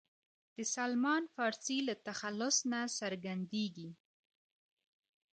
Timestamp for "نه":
2.71-2.81